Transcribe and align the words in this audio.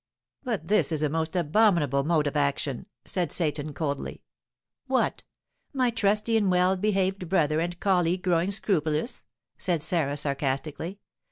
"But 0.43 0.65
this 0.65 0.91
is 0.91 1.03
a 1.03 1.09
most 1.09 1.35
abominable 1.35 2.03
mode 2.03 2.25
of 2.25 2.35
action," 2.35 2.87
said 3.05 3.31
Seyton, 3.31 3.75
coldly. 3.75 4.23
"What! 4.87 5.21
my 5.73 5.91
trusty 5.91 6.37
and 6.37 6.49
well 6.49 6.75
behaved 6.75 7.29
brother 7.29 7.59
and 7.59 7.79
colleague 7.79 8.23
growing 8.23 8.49
scrupulous?" 8.49 9.25
said 9.59 9.83
Sarah, 9.83 10.17
sarcastically. 10.17 10.97